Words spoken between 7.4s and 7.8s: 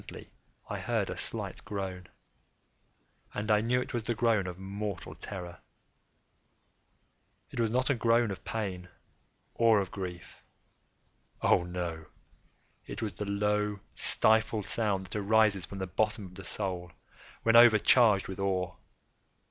It was